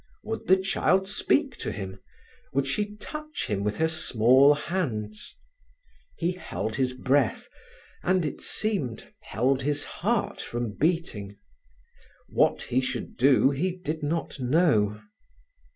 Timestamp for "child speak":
0.57-1.55